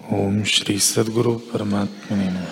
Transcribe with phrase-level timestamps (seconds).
[0.00, 2.46] ओम श्री सदगुरु परमात्मा ने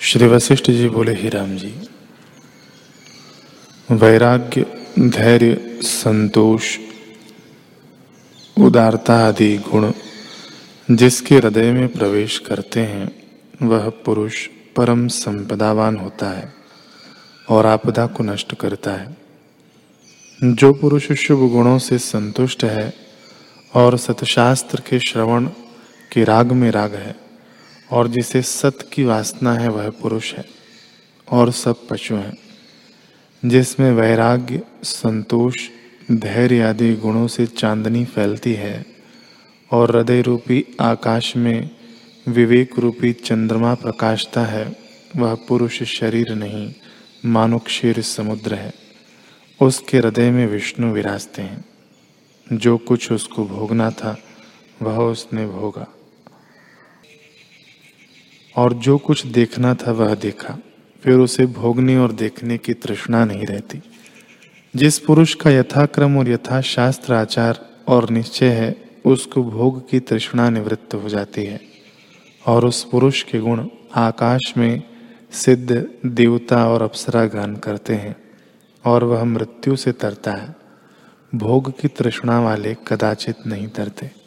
[0.00, 1.88] श्री वशिष्ठ जी बोले, ही राम जी,
[3.90, 4.66] वैराग्य,
[4.98, 6.78] धैर्य, संतोष,
[8.58, 9.92] उदारता आदि गुण
[10.90, 13.22] जिसके हृदय में प्रवेश करते हैं,
[13.62, 14.46] वह पुरुष
[14.76, 16.54] परम संपदावान होता है
[17.48, 19.16] और आपदा को नष्ट करता है।
[20.42, 23.09] जो पुरुष शुभ गुणों से संतुष्ट है
[23.74, 25.46] और सतशास्त्र के श्रवण
[26.12, 27.16] के राग में राग है,
[27.92, 30.44] और जिसे सत की वासना है, वह पुरुष है,
[31.32, 32.38] और सब पशु हैं,
[33.44, 35.54] जिसमें वैराग्य, संतोष,
[36.12, 38.86] धैर्य आदि गुणों से चांदनी फैलती है,
[39.72, 41.70] और हृदय रूपी आकाश में
[42.28, 44.76] विवेक रूपी चंद्रमा प्रकाशता है,
[45.16, 46.74] वह पुरुष शरीर नहीं
[47.24, 48.74] मानो क्षीर समुद्र है,
[49.62, 51.69] उसके हृदय में विष्णु विराजते हैं।
[52.52, 54.18] जो कुछ उसको भोगना था,
[54.82, 55.94] वह उसने भोगा।
[58.56, 60.58] और जो कुछ देखना था, वह देखा।
[61.02, 63.82] फिर उसे भोगने और देखने की तृष्णा नहीं रहती।
[64.76, 70.50] जिस पुरुष का यथाक्रम और यथा शास्त्र आचार और निश्चय है, उसको भोग की तृष्णा
[70.50, 71.60] निवृत्त हो जाती है।
[72.46, 74.82] और उस पुरुष के गुण आकाश में
[75.32, 78.16] सिद्ध, देवता और अप्सरा गान करते हैं
[78.84, 80.59] और वह मृत्यु से तरता है।
[81.34, 84.19] भोग की तृष्णा वाले कदाचित नहीं तरते।